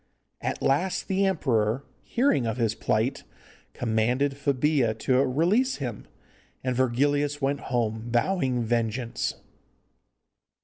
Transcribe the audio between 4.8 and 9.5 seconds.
to release him, and Virgilius went home vowing vengeance.